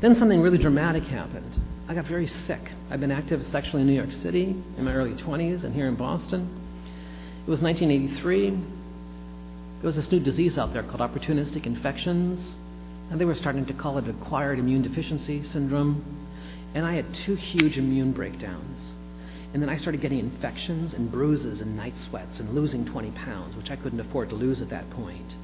[0.01, 1.55] Then something really dramatic happened.
[1.87, 2.59] I got very sick.
[2.89, 5.95] I've been active sexually in New York City in my early 20s and here in
[5.95, 6.61] Boston.
[7.47, 8.74] It was 1983.
[9.81, 12.55] There was this new disease out there called opportunistic infections,
[13.09, 16.03] and they were starting to call it acquired immune deficiency syndrome.
[16.73, 18.93] And I had two huge immune breakdowns.
[19.53, 23.55] And then I started getting infections and bruises and night sweats and losing 20 pounds,
[23.55, 25.35] which I couldn't afford to lose at that point.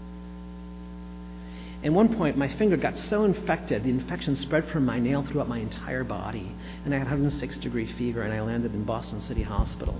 [1.84, 5.50] At one point, my finger got so infected, the infection spread from my nail throughout
[5.50, 6.52] my entire body,
[6.86, 10.00] and I had 106 degree fever, and I landed in Boston City Hospital.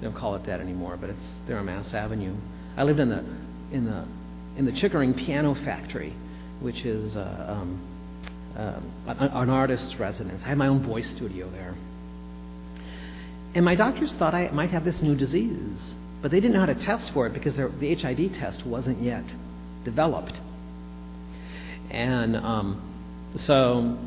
[0.00, 2.36] They don't call it that anymore, but it's there on Mass Avenue.
[2.76, 3.24] I lived in the
[3.72, 4.04] in the
[4.56, 6.12] in the Chickering Piano Factory,
[6.60, 7.80] which is uh, um,
[8.56, 10.42] uh, an artist's residence.
[10.44, 11.74] I had my own voice studio there.
[13.54, 16.66] And my doctors thought I might have this new disease, but they didn't know how
[16.66, 19.24] to test for it because the HIV test wasn't yet
[19.84, 20.38] developed.
[21.90, 23.98] And um, so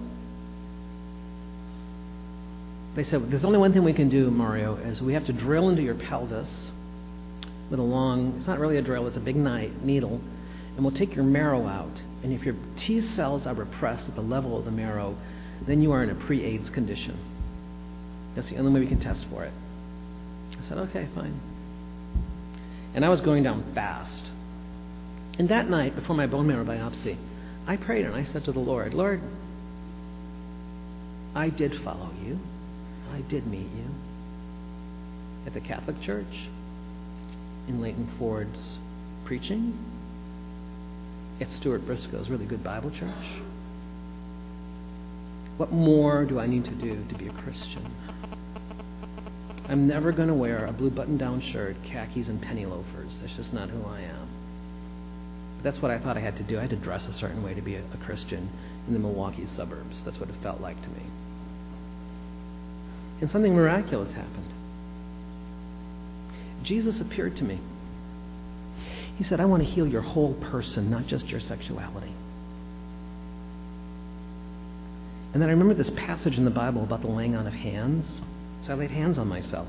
[2.96, 5.70] they said, There's only one thing we can do, Mario, is we have to drill
[5.70, 6.72] into your pelvis
[7.70, 10.22] with a long, it's not really a drill, it's a big needle,
[10.76, 12.02] and we'll take your marrow out.
[12.24, 15.16] And if your T cells are repressed at the level of the marrow,
[15.68, 17.18] then you are in a pre AIDS condition.
[18.36, 19.54] That's the only way we can test for it.
[20.60, 21.40] I said, Okay, fine.
[22.94, 24.32] And I was going down fast.
[25.38, 27.18] And that night, before my bone marrow biopsy,
[27.68, 29.22] I prayed and I said to the Lord, Lord,
[31.36, 32.40] I did follow you.
[33.14, 33.86] I did meet you
[35.46, 36.50] at the Catholic Church,
[37.70, 38.78] in Leighton Ford's
[39.26, 39.78] preaching,
[41.40, 43.42] at Stuart Briscoe's really good Bible church.
[45.58, 47.94] What more do I need to do to be a Christian?
[49.68, 53.20] I'm never going to wear a blue button down shirt, khakis, and penny loafers.
[53.22, 54.28] That's just not who I am.
[55.58, 56.58] But that's what I thought I had to do.
[56.58, 58.50] I had to dress a certain way to be a, a Christian
[58.88, 60.04] in the Milwaukee suburbs.
[60.04, 61.04] That's what it felt like to me.
[63.22, 64.54] And something miraculous happened.
[66.64, 67.60] Jesus appeared to me.
[69.18, 72.14] He said, I want to heal your whole person, not just your sexuality.
[75.34, 78.22] And then I remember this passage in the Bible about the laying on of hands.
[78.66, 79.68] So I laid hands on myself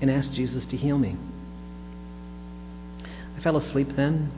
[0.00, 1.16] and asked Jesus to heal me.
[3.36, 4.30] I fell asleep then.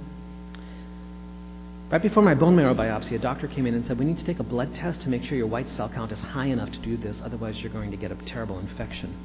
[1.91, 4.25] Right before my bone marrow biopsy, a doctor came in and said, We need to
[4.25, 6.79] take a blood test to make sure your white cell count is high enough to
[6.79, 9.17] do this, otherwise, you're going to get a terrible infection.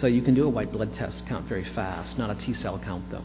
[0.00, 2.78] So you can do a white blood test count very fast, not a T cell
[2.78, 3.24] count, though.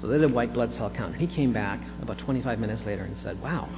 [0.00, 1.14] So they did a white blood cell count.
[1.14, 3.68] And he came back about 25 minutes later and said, Wow,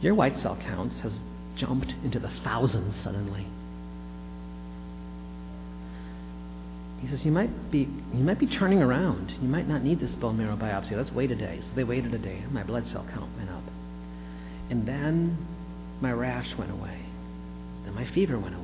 [0.00, 1.18] your white cell counts has
[1.56, 3.46] jumped into the thousands suddenly.
[7.00, 7.80] He says, you might be
[8.14, 9.30] you might be turning around.
[9.30, 10.92] You might not need this bone marrow biopsy.
[10.92, 11.60] Let's wait a day.
[11.60, 12.38] So they waited a day.
[12.38, 13.62] and My blood cell count went up.
[14.70, 15.36] And then
[16.00, 16.98] my rash went away.
[17.84, 18.63] Then my fever went away.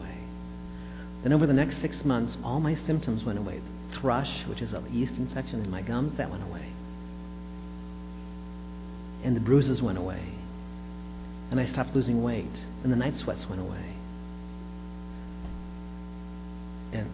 [1.23, 3.61] Then over the next six months, all my symptoms went away.
[4.01, 6.73] Thrush, which is a yeast infection in my gums, that went away.
[9.23, 10.23] And the bruises went away.
[11.51, 12.65] And I stopped losing weight.
[12.83, 13.95] And the night sweats went away.
[16.93, 17.11] And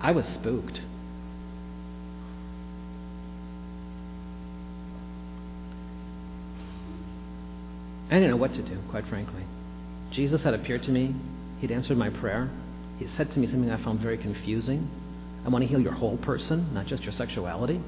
[0.00, 0.80] I was spooked.
[8.10, 9.42] I didn't know what to do, quite frankly.
[10.12, 11.14] Jesus had appeared to me.
[11.60, 12.48] He'd answered my prayer.
[12.98, 14.90] He said to me something I found very confusing.
[15.44, 17.80] I want to heal your whole person, not just your sexuality.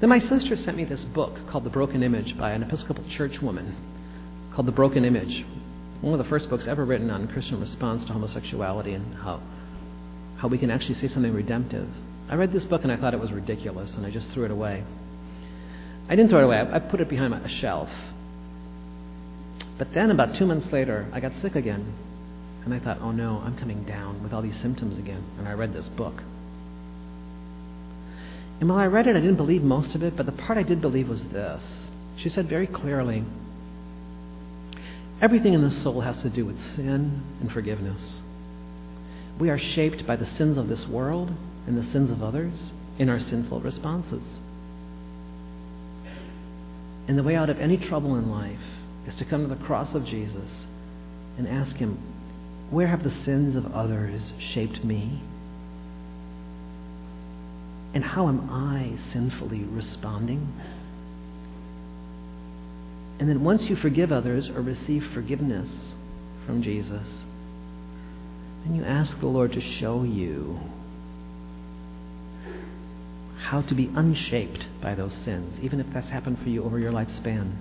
[0.00, 3.40] Then my sister sent me this book called The Broken Image by an Episcopal church
[3.40, 3.76] woman
[4.54, 5.44] called The Broken Image.
[6.00, 9.40] One of the first books ever written on Christian response to homosexuality and how
[10.36, 11.88] how we can actually say something redemptive.
[12.28, 14.50] I read this book and I thought it was ridiculous, and I just threw it
[14.50, 14.84] away.
[16.08, 17.88] I didn't throw it away, I, put it behind a shelf.
[19.78, 21.94] But then, about two months later, I got sick again.
[22.66, 25.24] And I thought, oh no, I'm coming down with all these symptoms again.
[25.38, 26.22] And I read this book.
[28.58, 30.64] And while I read it, I didn't believe most of it, but the part I
[30.64, 31.88] did believe was this.
[32.16, 33.24] She said very clearly
[35.20, 38.20] everything in the soul has to do with sin and forgiveness.
[39.38, 41.32] We are shaped by the sins of this world
[41.68, 44.40] and the sins of others in our sinful responses.
[47.06, 48.58] And the way out of any trouble in life
[49.06, 50.66] is to come to the cross of Jesus
[51.38, 51.98] and ask Him,
[52.70, 55.22] Where have the sins of others shaped me?
[57.94, 60.52] And how am I sinfully responding?
[63.18, 65.94] And then once you forgive others or receive forgiveness
[66.44, 67.24] from Jesus,
[68.64, 70.60] then you ask the Lord to show you
[73.38, 76.92] how to be unshaped by those sins, even if that's happened for you over your
[76.92, 77.52] lifespan.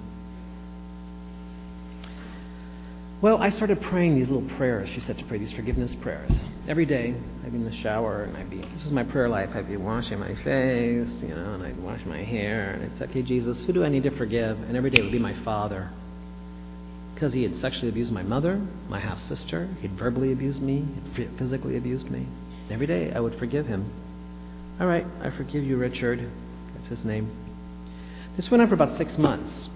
[3.22, 4.90] Well, I started praying these little prayers.
[4.90, 6.30] She said to pray these forgiveness prayers.
[6.68, 9.50] Every day, I'd be in the shower and I'd be, this is my prayer life.
[9.54, 12.72] I'd be washing my face, you know, and I'd wash my hair.
[12.72, 14.60] And I'd say, okay, Jesus, who do I need to forgive?
[14.64, 15.92] And every day it would be my father.
[17.14, 19.70] Because he had sexually abused my mother, my half sister.
[19.82, 20.86] He'd verbally abused me,
[21.16, 22.28] he'd physically abused me.
[22.64, 23.90] And every day I would forgive him.
[24.80, 26.30] All right, I forgive you, Richard.
[26.76, 27.32] That's his name.
[28.36, 29.70] This went on for about six months.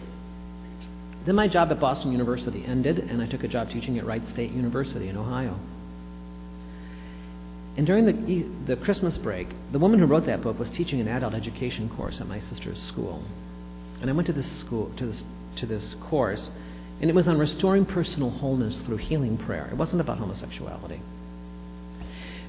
[1.30, 4.28] Then my job at Boston University ended, and I took a job teaching at Wright
[4.30, 5.60] State University in Ohio.
[7.78, 11.08] And during the, the Christmas break, the woman who wrote that book was teaching an
[11.08, 13.24] adult education course at my sister's school.
[14.02, 15.22] And I went to this school to this
[15.58, 16.50] to this course,
[17.00, 19.70] and it was on restoring personal wholeness through healing prayer.
[19.72, 21.00] It wasn't about homosexuality.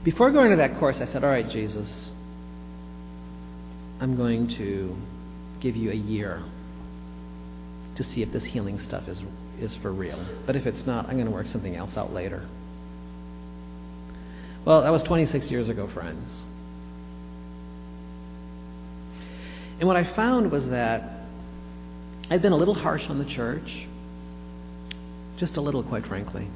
[0.04, 2.12] Before going to that course, I said, "All right, Jesus,
[4.00, 4.96] I'm going to
[5.60, 6.42] give you a year
[7.96, 9.20] to see if this healing stuff is,
[9.58, 10.24] is for real.
[10.46, 12.46] But if it's not, I'm going to work something else out later.
[14.64, 16.42] Well, that was 26 years ago, friends.
[19.78, 21.20] And what I found was that
[22.28, 23.86] I'd been a little harsh on the church,
[25.38, 26.48] just a little, quite frankly,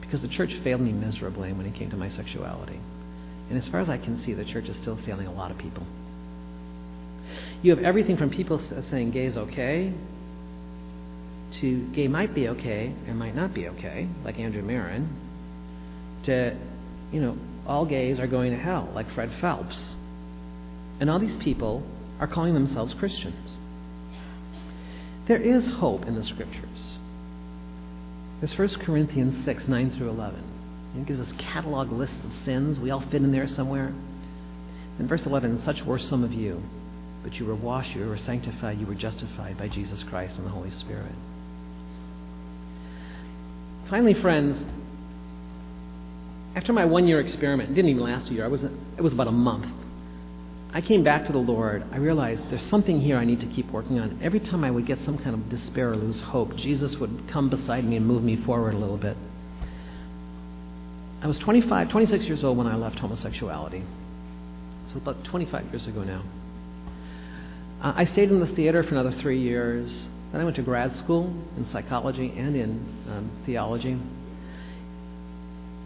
[0.00, 2.80] because the church failed me miserably when it came to my sexuality.
[3.48, 5.58] And as far as I can see, the church is still failing a lot of
[5.58, 5.86] people.
[7.62, 8.58] You have everything from people
[8.90, 9.92] saying gay is okay
[11.52, 15.08] to gay might be okay and might not be okay, like Andrew Marin,
[16.24, 16.56] to,
[17.12, 17.36] you know,
[17.66, 19.94] all gays are going to hell, like Fred Phelps.
[21.00, 21.82] And all these people
[22.20, 23.56] are calling themselves Christians.
[25.26, 26.98] There is hope in the scriptures.
[28.40, 30.42] There's 1 Corinthians 6, 9 through 11.
[30.96, 32.78] It gives us catalog lists of sins.
[32.78, 33.92] We all fit in there somewhere.
[34.98, 36.62] In verse 11, such were some of you.
[37.22, 40.50] But you were washed, you were sanctified, you were justified by Jesus Christ and the
[40.50, 41.12] Holy Spirit.
[43.90, 44.64] Finally, friends,
[46.54, 49.12] after my one year experiment, it didn't even last a year, I was, it was
[49.12, 49.66] about a month.
[50.72, 51.82] I came back to the Lord.
[51.92, 54.20] I realized there's something here I need to keep working on.
[54.22, 57.48] Every time I would get some kind of despair or lose hope, Jesus would come
[57.48, 59.16] beside me and move me forward a little bit.
[61.22, 63.82] I was 25, 26 years old when I left homosexuality.
[64.92, 66.22] So about 25 years ago now.
[67.82, 70.08] Uh, I stayed in the theater for another three years.
[70.32, 72.70] Then I went to grad school in psychology and in
[73.08, 73.98] um, theology.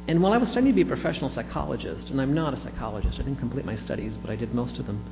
[0.09, 3.21] And while I was studying to be a professional psychologist, and I'm not a psychologist,
[3.21, 5.05] I didn't complete my studies, but I did most of them,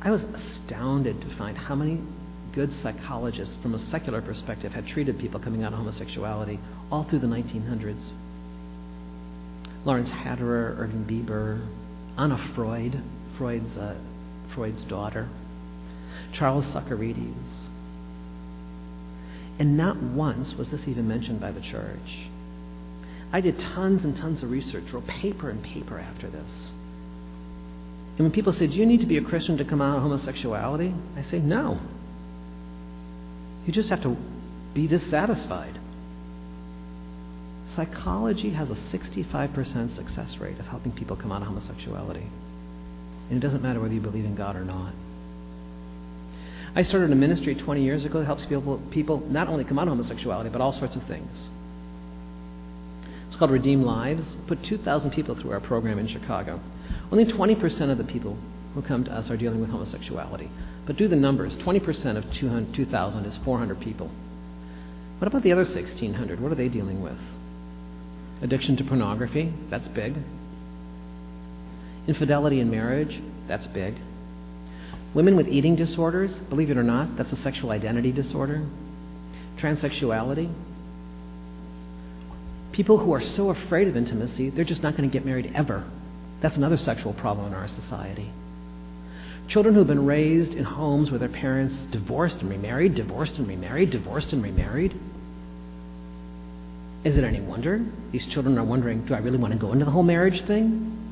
[0.00, 2.00] I was astounded to find how many
[2.52, 6.58] good psychologists, from a secular perspective, had treated people coming out of homosexuality
[6.90, 8.12] all through the 1900s.
[9.84, 11.64] Lawrence Hatterer, Irving Bieber,
[12.18, 13.00] Anna Freud,
[13.36, 13.94] Freud's, uh,
[14.54, 15.28] Freud's daughter.
[16.32, 17.68] Charles Socarides.
[19.58, 22.28] And not once was this even mentioned by the church.
[23.32, 26.72] I did tons and tons of research, wrote paper and paper after this.
[28.16, 30.02] And when people say, Do you need to be a Christian to come out of
[30.02, 30.94] homosexuality?
[31.16, 31.80] I say, No.
[33.66, 34.16] You just have to
[34.74, 35.80] be dissatisfied.
[37.74, 42.26] Psychology has a 65% success rate of helping people come out of homosexuality.
[43.28, 44.94] And it doesn't matter whether you believe in God or not.
[46.74, 49.88] I started a ministry 20 years ago that helps people, people not only come out
[49.88, 51.48] of homosexuality, but all sorts of things.
[53.26, 54.36] It's called Redeemed Lives.
[54.46, 56.60] Put 2,000 people through our program in Chicago.
[57.10, 58.36] Only 20% of the people
[58.74, 60.50] who come to us are dealing with homosexuality.
[60.86, 64.10] But do the numbers 20% of 2,000 is 400 people.
[65.18, 66.40] What about the other 1,600?
[66.40, 67.18] What are they dealing with?
[68.42, 70.18] Addiction to pornography, that's big.
[72.06, 73.96] Infidelity in marriage, that's big.
[75.16, 78.66] Women with eating disorders, believe it or not, that's a sexual identity disorder.
[79.56, 80.52] Transsexuality.
[82.72, 85.90] People who are so afraid of intimacy, they're just not going to get married ever.
[86.42, 88.30] That's another sexual problem in our society.
[89.48, 93.48] Children who have been raised in homes where their parents divorced and remarried, divorced and
[93.48, 95.00] remarried, divorced and remarried.
[97.04, 99.86] Is it any wonder these children are wondering, do I really want to go into
[99.86, 101.05] the whole marriage thing?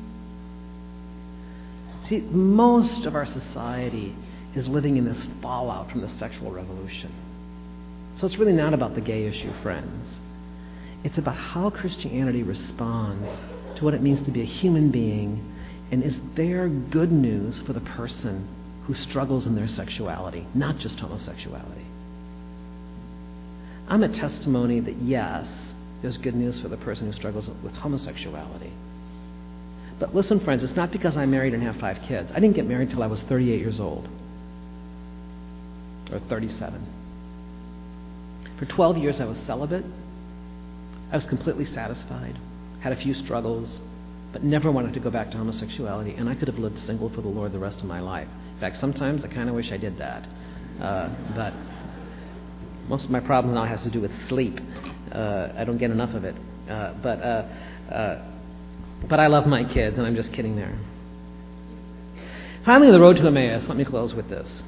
[2.07, 4.15] See, most of our society
[4.55, 7.11] is living in this fallout from the sexual revolution.
[8.17, 10.19] So it's really not about the gay issue, friends.
[11.03, 13.29] It's about how Christianity responds
[13.77, 15.43] to what it means to be a human being
[15.91, 18.47] And is there good news for the person
[18.85, 21.85] who struggles in their sexuality, not just homosexuality?
[23.87, 25.47] I'm a testimony that yes,
[26.01, 28.71] there's good news for the person who struggles with homosexuality.
[29.99, 32.31] But listen, friends, it's not because I'm married and have five kids.
[32.31, 34.07] I didn't get married till I was 38 years old,
[36.11, 36.85] or 37.
[38.59, 39.85] For 12 years, I was celibate.
[41.11, 42.37] I was completely satisfied,
[42.81, 43.79] had a few struggles,
[44.33, 47.21] but never wanted to go back to homosexuality, and I could have lived single for
[47.21, 48.27] the Lord the rest of my life.
[48.55, 50.27] In fact, sometimes I kind of wish I did that.
[50.81, 51.53] Uh, but
[52.89, 54.59] most of my problems now has to do with sleep.
[55.11, 56.35] Uh, I don't get enough of it.
[56.69, 58.34] Uh, but uh, uh,
[59.07, 60.77] but I love my kids, and I'm just kidding there.
[62.65, 63.67] Finally, the road to Emmaus.
[63.67, 64.63] Let me close with this.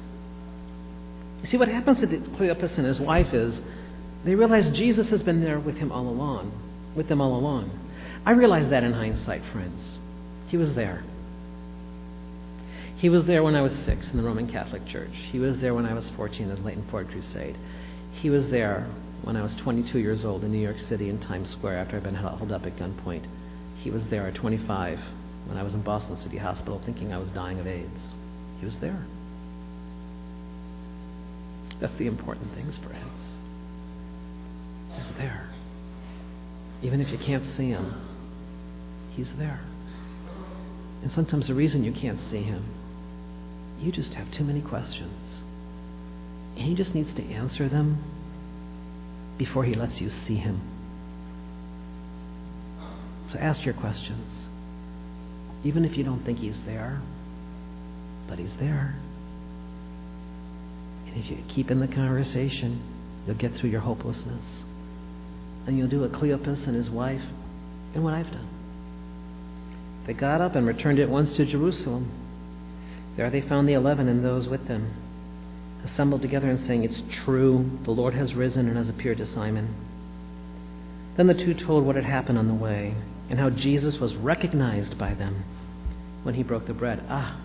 [1.44, 3.60] See, what happens to Cleopas and his wife is
[4.24, 6.52] they realize Jesus has been there with him all along,
[6.94, 7.70] with them all along.
[8.24, 9.98] I realize that in hindsight, friends.
[10.48, 11.04] He was there.
[12.96, 15.14] He was there when I was six in the Roman Catholic Church.
[15.30, 17.56] He was there when I was 14 in the Leighton Ford Crusade.
[18.12, 18.88] He was there
[19.22, 22.02] when I was 22 years old in New York City in Times Square after I'd
[22.02, 23.24] been held up at gunpoint.
[23.78, 24.98] He was there at 25
[25.46, 28.14] when I was in Boston City Hospital thinking I was dying of AIDS.
[28.58, 29.06] He was there.
[31.80, 33.20] That's the important things, friends.
[34.94, 35.48] He's there.
[36.82, 37.94] Even if you can't see him,
[39.14, 39.60] he's there.
[41.02, 42.64] And sometimes the reason you can't see him,
[43.80, 45.42] you just have too many questions.
[46.56, 48.02] And he just needs to answer them
[49.38, 50.60] before he lets you see him.
[53.32, 54.48] So ask your questions.
[55.64, 57.00] Even if you don't think he's there,
[58.28, 58.94] but he's there.
[61.06, 62.80] And if you keep in the conversation,
[63.26, 64.64] you'll get through your hopelessness.
[65.66, 67.22] And you'll do what Cleopas and his wife
[67.94, 68.48] and what I've done.
[70.06, 72.10] They got up and returned at once to Jerusalem.
[73.16, 74.94] There they found the eleven and those with them,
[75.84, 79.74] assembled together and saying, It's true, the Lord has risen and has appeared to Simon.
[81.16, 82.94] Then the two told what had happened on the way
[83.28, 85.44] and how Jesus was recognized by them
[86.22, 87.02] when he broke the bread.
[87.08, 87.40] Ah,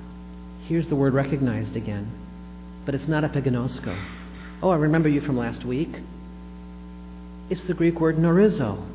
[0.67, 2.11] here's the word recognized again.
[2.85, 3.97] But it's not epiginosko.
[4.61, 5.89] Oh, I remember you from last week.
[7.49, 8.85] It's the Greek word gnorizo.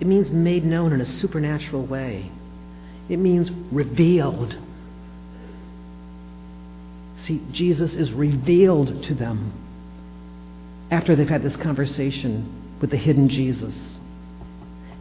[0.00, 2.30] It means made known in a supernatural way.
[3.08, 4.56] It means revealed.
[7.24, 9.52] See, Jesus is revealed to them
[10.90, 13.97] after they've had this conversation with the hidden Jesus,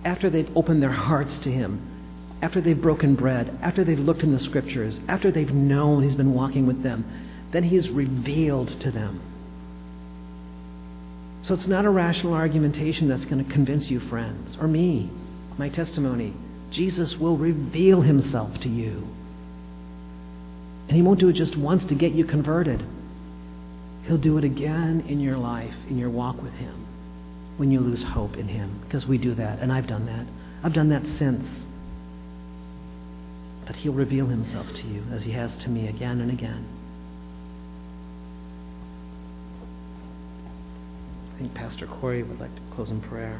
[0.07, 1.81] after they've opened their hearts to Him,
[2.41, 6.33] after they've broken bread, after they've looked in the scriptures, after they've known He's been
[6.33, 7.03] walking with them,
[7.51, 9.19] then He is revealed to them.
[11.41, 15.09] So it's not a rational argumentation that's going to convince you, friends, or me,
[15.57, 16.33] my testimony.
[16.71, 19.07] Jesus will reveal Himself to you.
[20.87, 22.81] And He won't do it just once to get you converted.
[24.05, 26.86] He'll do it again in your life, in your walk with Him,
[27.57, 28.79] when you lose hope in Him.
[28.83, 30.25] Because we do that, and I've done that.
[30.63, 31.45] I've done that since.
[33.65, 36.65] But He'll reveal Himself to you, as He has to me again and again.
[41.35, 43.39] I think Pastor Corey would like to close in prayer.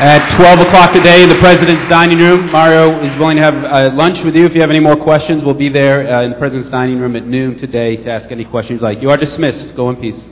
[0.00, 3.90] At 12 o'clock today in the President's Dining Room, Mario is willing to have uh,
[3.96, 4.46] lunch with you.
[4.46, 7.16] If you have any more questions, we'll be there uh, in the President's Dining Room
[7.16, 9.02] at noon today to ask any questions like.
[9.02, 9.74] You are dismissed.
[9.74, 10.24] Go in peace.